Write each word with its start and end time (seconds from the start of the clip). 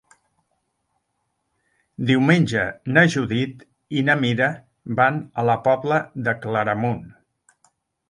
Diumenge 2.11 2.65
na 2.95 3.05
Judit 3.17 3.63
i 4.01 4.05
na 4.09 4.19
Mira 4.25 4.51
van 5.03 5.23
a 5.45 5.49
la 5.53 5.61
Pobla 5.71 6.05
de 6.29 6.39
Claramunt. 6.45 7.11